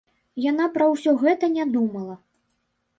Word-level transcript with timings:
Яна 0.45 0.65
пра 0.77 0.87
ўсё 0.93 1.15
гэта 1.27 1.53
не 1.59 1.65
думала. 1.77 2.21